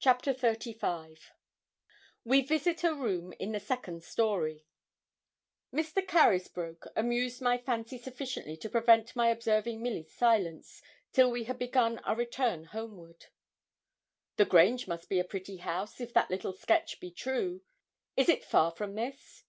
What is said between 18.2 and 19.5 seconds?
it far from this?'